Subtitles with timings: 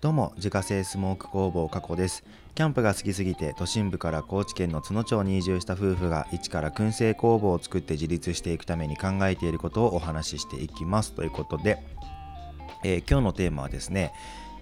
[0.00, 2.22] どうも自家製スモーク工房加古です。
[2.54, 11.14] キャンプが好きすぎて都心部から高知県の津野町に移住した夫婦が一から燻製工房を作って自立していくために考えていることをお話ししていきます。
[11.14, 11.82] ということで、
[12.84, 14.12] えー、今日のテーマはですね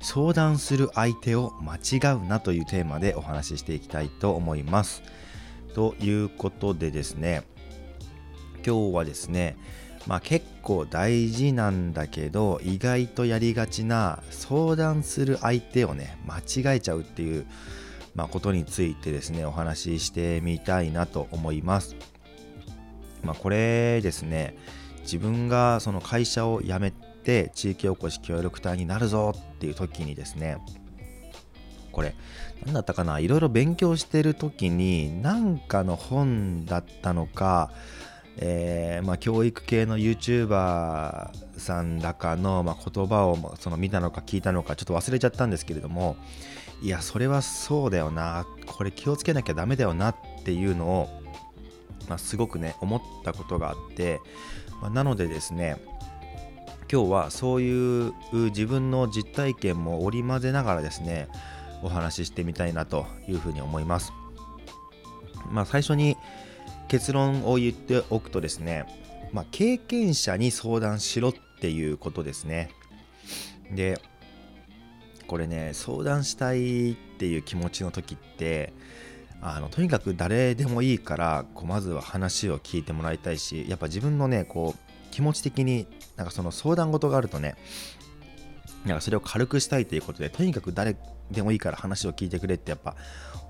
[0.00, 5.00] 相談する相手を間違うなというテーマでお話ししていきたいと思います。
[5.76, 7.44] ということでですね
[8.66, 9.56] 今日はですね
[10.10, 17.46] まあ結構大事なんだけど意外とやりがちな相談する相手をね間違えちゃうっていう、
[18.16, 21.94] まあ、ことについてですねお話ししてみたいなと思います。
[23.22, 24.56] まあ、これですね
[25.02, 30.58] 自分がその会社を辞めて地域おこし協力隊になるぞっていう時にですね
[31.92, 32.16] これ
[32.64, 37.70] 何だったかないろいろ勉強してる時に何かの本だったのか
[38.36, 46.16] えー、まあ、教育系の YouTuber さんだかの、まあ、言葉をその見たのか聞いたのかちょっと忘れちゃったんですけれども
[46.80, 51.08] いやそれはそうだよなこれ気をつけなきゃダメだよなっていうのを、
[52.08, 54.20] まあ、すごくね思ったことがあって、
[54.80, 55.76] まあ、なのでですね
[56.90, 61.28] 今日はそういう自分の実体験も織り交ぜながらですね
[61.82, 64.12] お話ししてみたいなというふうに思います。
[65.50, 66.16] まあ、最初に
[66.90, 68.84] 結論を言っておくとですね、
[69.32, 72.70] まあ、経験者に相談しろっていうことですね。
[73.70, 74.00] で、
[75.28, 78.72] これね、相談したいっていう気持ちの時って、
[79.40, 87.54] あのとにかく誰でもいいからこうまずは話を聞いてもらいたいしやっぱ自分のねこう気持ち的になんかその相談事があるとね
[88.84, 90.94] なんかそれを軽くしたいということでとにかく誰
[91.30, 92.96] でもいいから話を聞いてくれってやっぱ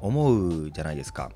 [0.00, 1.32] 思うじゃないですか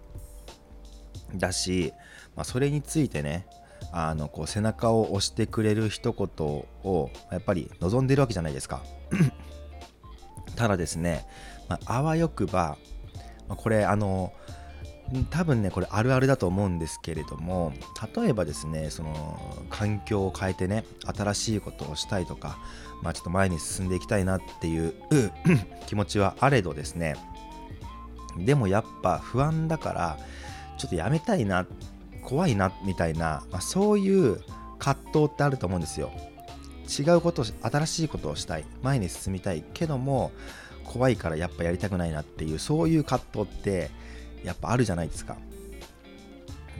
[1.37, 1.93] だし、
[2.37, 3.47] まあ、それについてね
[3.93, 6.47] あのこう背中を押してくれる一言
[6.85, 8.83] をやっぱり望んでるわけじゃないですか。
[10.57, 11.27] ただですね、
[11.69, 12.77] まあ、わよくば、
[13.49, 14.33] まあ、これあの
[15.31, 17.73] 多分ねこれあるあるだと思うんですけれども
[18.17, 22.59] 例えばですねその環境を変えてね新しいことをしたいとか
[23.03, 24.95] まあちょっと前に進んでいきたいなっていう
[25.87, 27.17] 気持ちはあれどですね
[28.39, 30.19] でもやっぱ不安だから
[30.79, 31.67] ちょっとやめたいな
[32.23, 34.41] 怖いなみたいな、まあ、そういう
[34.79, 36.11] 葛藤ってあると思うんですよ。
[36.99, 40.33] 違うことを新しいことをしたい前に進みたいけども
[40.85, 43.91] 怖いからやっぱやりたくないなっていうそういう葛藤って
[44.45, 45.37] やっぱあるじゃないですか。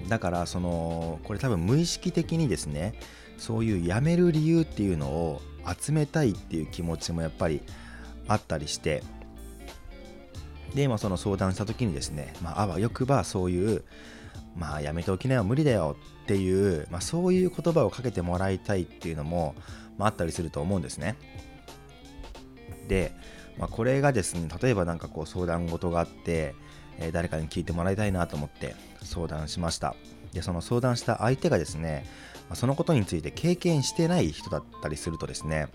[0.09, 2.95] だからそのこれ多分無意識的にですね
[3.39, 5.41] そういうやめる理由っていうのを
[5.81, 7.63] 集めたいっていう気持ちもやっぱり
[8.29, 9.03] あったりして
[10.75, 13.85] で、まあ、その相談した時にですね、まあ、あわよくばそういう、
[14.57, 19.55] まあ、やめておきなよ、無理だよっていう、まあ、そういう言葉をかけてもらいたいっていうのも、
[19.99, 21.17] まあ、あったりすると思うんですね。
[22.89, 23.13] で、
[23.59, 26.55] まあ、これがですね、例えば何かこう相談事があって、
[26.99, 29.95] えー、誰かに聞いてもらいたいなと思って相談しました。
[30.33, 32.05] で、その相談した相手がですね、
[32.49, 35.69] まあ、そのことについて経験してない人だったりするとですね、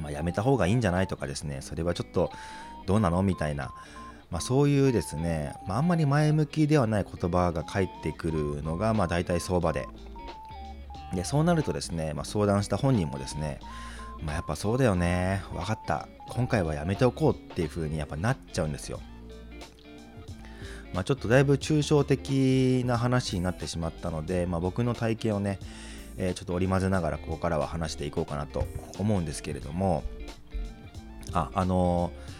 [0.00, 2.30] まあ、やめた方がいいんじゃないとかですね、それはちょっと
[2.88, 3.22] どうなの？
[3.22, 3.72] みたいな、
[4.30, 9.86] まあ、そういうですね、まあ、あんまり前向きではない言葉が返ってくるのが、まあ、大体相場で。
[11.14, 13.60] でそうなるとですね、まあ、相談した本人もですね、
[14.22, 19.00] まあ、やっぱそうだよね分かった今回はやめておこうっていう風にやっぱなっちゃうんですよ。
[20.94, 25.58] まあ、ちょっとだいぶ抽象的な話になってしまったので、まあ、僕の体験をね、
[26.16, 28.64] えー、ちょっと織り交ぜながらここからは話していこうかなと
[28.98, 30.02] 思うんですけれども。
[31.32, 32.37] ああのー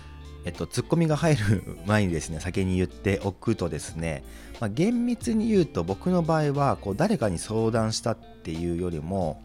[0.48, 4.24] えっと、ツッコミが入る前にですね、先に言っておくとですね、
[4.60, 9.42] まあ、厳密に言うと僕の場合は、こう誰かに相談したっていうよりも、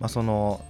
[0.00, 0.62] まあ、その、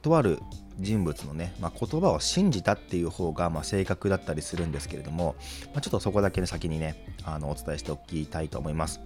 [0.00, 0.38] とある
[0.78, 5.36] 人物のね、まあ、言葉を信じたっていう方が、ま、正確だったりするんですけれども、
[5.74, 9.02] ま、ちょっとそこだけね、先にね、あのお伝えしておきたいと思います。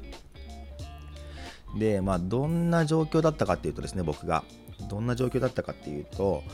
[1.76, 4.44] で、まあ、どんな状況だったかっていうとですね、僕が。
[4.88, 6.44] どんな状況だったかっていうと、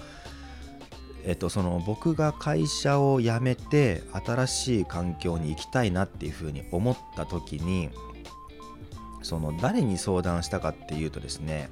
[1.24, 7.90] えっと、その僕が会社を辞めて新しい環境に行きたいなっていうふうに思った時に
[9.22, 11.70] その誰に相談したかっていうとですね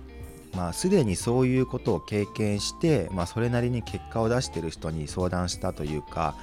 [0.55, 6.37] まあすでにそういうことを経験して、まあ、それなりに結果を出してる人に相談したというか、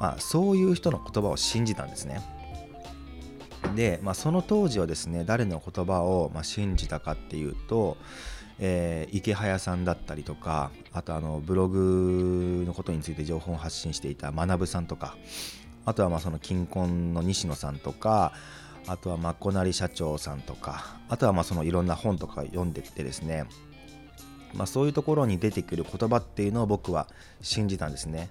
[0.00, 2.20] まあ、そういう人の言葉を信じたんですね。
[3.74, 7.96] で、まあ、その当時はですね誰の言葉をま信じたかっていうと
[8.60, 15.16] えー、池早さんだったりとかあとあのブログのことについて情報を発信していた学さんとか
[15.84, 18.32] あとはまあその金婚の西野さんとか
[18.86, 23.46] あとはまこなり社長さんとかあとはまあそのいろんな本とか読んでってですね
[24.54, 27.06] まあ、そういうところに出てくる言葉っていうのを僕は
[27.40, 28.30] 信じたんですね。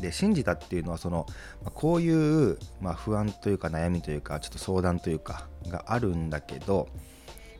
[0.00, 1.26] で信じたっていうのはその、
[1.62, 6.88] まあ、こういう、まあ、不安というか悩みというかちょっと相談というかがあるんだけど、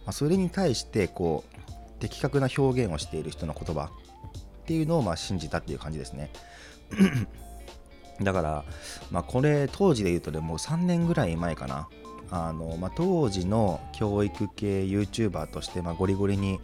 [0.07, 3.91] まあ、それに対してこう的確な表現をしている人の言葉っ
[4.67, 6.31] ていうのをまあ信じたっていう感じですね。
[8.21, 8.65] だから、
[9.11, 11.89] まあ、これ当時で言うとでもう3年ぐらい前かな。
[12.31, 16.61] あの、まあ、当時の教育系 YouTuber として、まあ、ゴリゴリに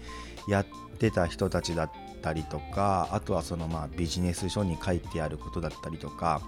[0.49, 0.67] やっ
[0.99, 1.91] てた人たちだっ
[2.21, 6.43] たりとかあとはそのまあビジネス書に書いてあることだったりとか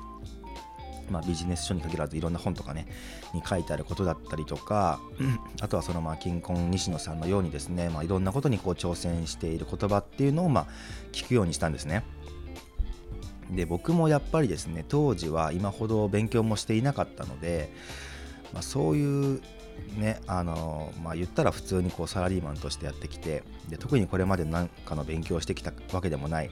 [1.11, 2.87] まあ、ビジネス書に限らずいろんな本とかね
[3.35, 5.01] に書いてあることだったりとか
[5.61, 10.67] あとはそのまあ金婚西野さんのようにですね、まあ、いろんなことにこう挑戦している言葉っていうのをまあ
[11.13, 12.05] 聞くようにしたんですね。
[13.51, 17.71] で僕もやっぱりですね当時は今ほど勉強もしていなかったので、
[18.53, 19.41] まあ、そういう
[19.97, 26.51] ねあのまあ言ったら普通にこうサラリーマンとしてやってきてで特にこれまで何かの勉強をしてきたわけでもない、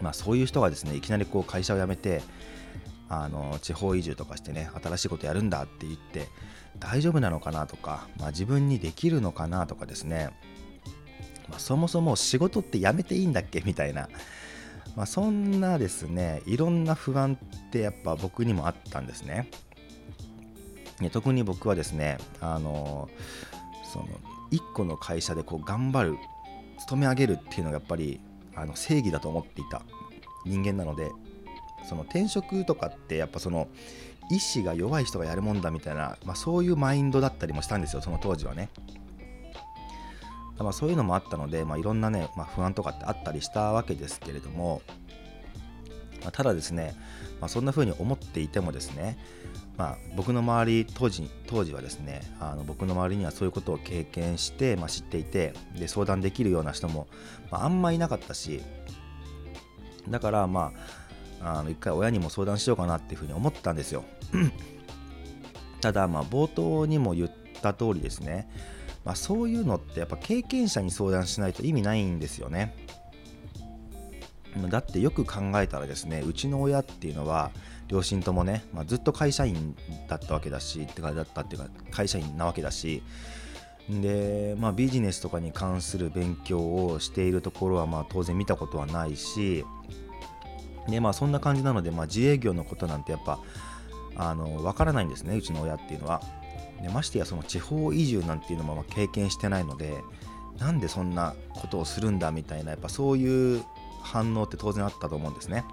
[0.00, 2.22] まあ、そういう人がですねいきなりこう会社を辞めて
[3.08, 6.28] あの地方移住とかしてね新しいことやるんだって言って
[6.78, 10.30] 大丈夫なのかなとか、まあ、自分にできるのかなとかですね、
[11.48, 14.08] まあ、そもそも仕事ってやめていいんだっけみたいな、
[14.96, 19.50] まあ、そんなですねいろんな不安ってやっぱ僕にもあったんですね。
[21.12, 23.10] 特に僕はですねあの
[23.92, 24.06] その
[24.50, 26.16] 1個の会社でこう頑張る
[26.78, 28.18] 勤め上げるっていうのがやっぱり
[28.54, 29.82] あの正義だと思っていた
[30.46, 31.10] 人間なので
[31.86, 33.68] その転職とかってやっぱその
[34.30, 38.68] 意志が弱い人がやるもんだみたいな、まあ、そういうマインドだったりもしたんですよその当時はね。
[40.58, 44.80] まあ、そういうのもあったので、まあ、いろんなね、まあ、不安とかってあったりしたわけですけれども、
[46.22, 46.94] まあ、ただですね、
[47.40, 49.18] まあ、そんな風に思っていてもですね、
[49.76, 57.06] まあ、僕の周り当時当時はですねあの僕の周りにはそういうことを経験して、まあ、知っていてで相談できるような人も、
[57.50, 58.62] まあ、あんまいなかったし
[60.08, 61.05] だからまあ
[61.40, 64.04] あの一回親にも相談しようかなっていうふうに思ったんですよ。
[65.80, 67.30] ただまあ冒頭にも言っ
[67.62, 68.48] た通りですね、
[69.04, 72.74] まあ、そういうのってやっぱ経験者に相談しないと意味ないんですよね。
[74.70, 77.50] だってよく考えたらですねうちの親っていうのは
[77.88, 79.76] 両親ともね、まあ、ずっと会社員
[80.08, 83.02] だったわけだしってかだったっていうか会社員なわけだし
[83.88, 89.64] で、まあ、ビジネスとかに関する勉強をしているところはまあ当然見たことはないし
[90.88, 93.40] でまあそんな感じなので、まあ、自営業のことなんてやっぱ
[94.16, 96.22] あの分からないんですねうちの親っていうのは。
[96.82, 99.94] でましてやその地方移住なんていうのも経験してないので
[100.58, 103.64] なんでそんなことをするんだみたいなやっぱそういう
[104.02, 105.64] 反応って当然あったと思うんですね。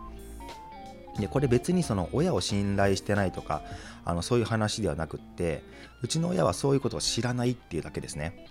[1.20, 3.62] でこれ別にその親を信頼してないとか
[4.04, 5.64] あのそういう話ではなくって
[6.02, 8.48] うちの親はそういうことを知らないっていうだけですね。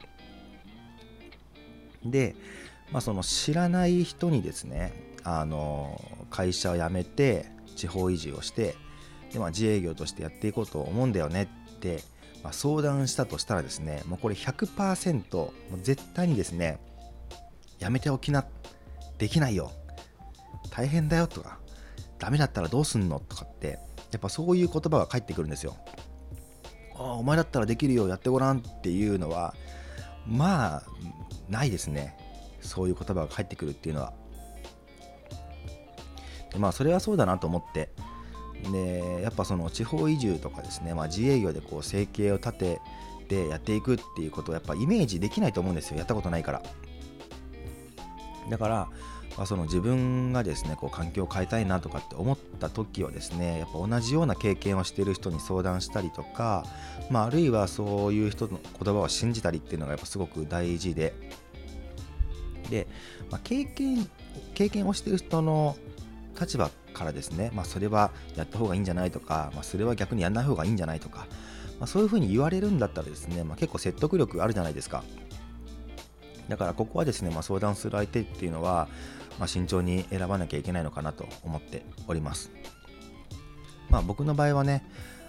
[2.04, 2.36] で、
[2.92, 4.92] まあ、その知らない人にですね
[5.24, 6.00] あの
[6.32, 7.46] 会社を辞めて
[7.76, 8.74] 地方移住をして
[9.32, 12.02] で、まあ、自営業としてやっていこうと思うんだよねって、
[12.42, 16.80] まあ、相談したとしたらですねもうこれ100%もう絶対にですね
[17.78, 18.44] やめておきな
[19.18, 19.70] できないよ。
[20.70, 21.58] 大変だよとか
[22.18, 23.78] ダメだったらどうすんのとかって
[24.10, 25.76] やっぱそういう言葉が返ってくるんですよ。
[26.94, 29.54] ああお前だったらできるよやってごらんっていうのは
[30.26, 30.82] まあ
[31.48, 32.16] ないですね。
[32.60, 34.14] そういう言葉が返ってくるっていうのは。
[36.58, 37.90] まあそれはそうだなと思って。
[38.70, 42.80] でやっぱその地方移住とかですね、まあ、自営業でこう生計を立て
[43.28, 45.96] てやっていくっていうことをやっぱイメージできないと思うんですよ。
[45.96, 46.62] やったことないから。
[48.50, 48.88] だから、
[49.36, 56.64] まあ、その自分がですねこう環境を変えたいなとかって思った時はですねやっぱ同じような経験をしている人に相談したりとか、
[57.10, 61.14] まあ、あるいはそういう人の言葉を信じたりっていうのがやっぱすごく大事で。
[62.70, 62.86] で、
[63.30, 64.08] まあ、経験
[64.54, 65.76] 経験をしている人の
[66.38, 71.26] 立場からですね、まあ、それはやった方がいいんじゃないとか、まあ、それは逆にやんない方がいいんじゃないとか、
[71.78, 75.04] まあ、そういうふうに言われるんだったらですね、まあ、結構説得力あるじゃないですか。
[76.48, 78.88] だからここはですね、まあ、相談する相手っていうのは、
[79.38, 82.50] まあ、慎重に選ばなきゃいけないのかなと思っております。
[83.90, 84.84] まあ、僕の場合はね、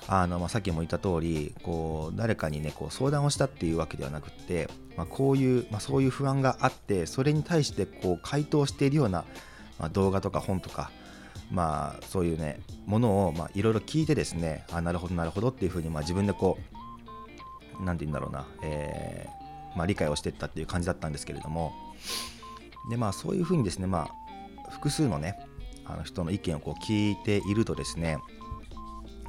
[0.07, 9.24] あのまあ、さっきも言った通りこり誰かにねこう相談をしたっていうわけではなくて、まあ、こういう、まあ、そういう不安があってそれに対してこう回答しているような、
[9.84, 10.92] まあ、動画とか本とか、
[11.52, 16.58] まあ、そういうねものをいろいろ聞いてですねあなるほどなるほどっていうふうに、まあ、自分でこ
[17.82, 21.74] う何て言うんだろうな、えー、まあ、理解をしていったっていう感じだったんですけれども
[22.90, 24.08] でまあそういうふうにですねま
[24.66, 25.38] あ複数のね
[25.84, 28.20] あの人の意見をこう聞いているとですね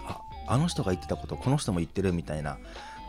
[0.06, 2.58] ああの人が言ってたことこの人も言ってるみたいな、ま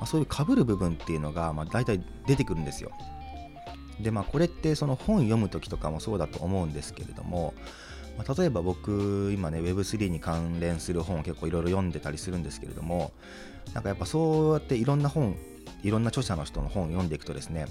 [0.01, 2.89] あ、そういうかぶる部分っていうのが、まあ、大体出てくるんですよ。
[3.99, 7.53] でまあこれってその本読む時とかもそうだと思うんですけれども
[8.17, 13.11] まあ、例えば僕今ね Web3 に関連する本を結構いろいろ読んでたりするんですけれども
[13.73, 15.35] なんかやっぱそうやっていろんな本
[15.83, 17.65] いろんな著者の人の本を読んでいくとですね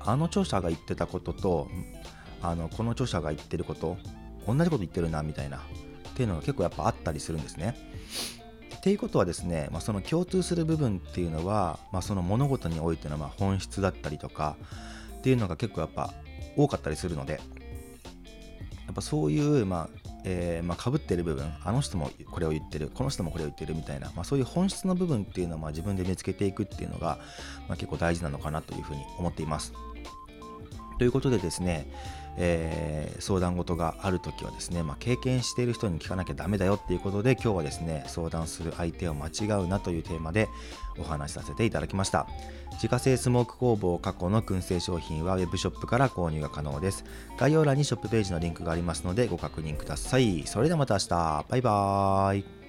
[0.00, 1.68] あの著者が言ってたことと
[2.42, 3.98] あのこの著者が言ってること
[4.46, 5.60] 同じこと言ってるなみたいなっ
[6.14, 7.76] ていうのが結構やっぱあったりするんですね。
[8.76, 14.56] っていうことはですね、まあ、その共通する部分っていうのは、まあ、その物事においてのま本質だったりとか
[15.20, 16.12] っていうのが結構やっぱ
[16.56, 17.38] 多かったりするのでや
[18.92, 27.18] っぱそういう、まあえー、まあ、被ってる部分あの人もこれを言ってるこの人もこれを言ってるみたいな、まあ、そういう本質の部分っていうのをまあ自分で見つけていくっていうのが、
[27.68, 29.72] ま結構大事なのかなというふうに思っています。
[30.98, 31.86] ということでですね、
[32.36, 40.48] えー、相談事がある時はですね、まあ、経験している人に聞かなきゃダメだよっていうことで今日はですね相談する相手を間違うなというテーマで
[40.98, 42.26] お話しさせていただきました。
[42.74, 47.04] 自家製スモーク工房過去の燻製商品は Web ショップから購入が可能です。
[47.36, 50.46] 概要欄にショップページのリンクがありますのでご確認ください。
[50.46, 51.44] それではまた明日。
[51.48, 52.59] バイバーイ。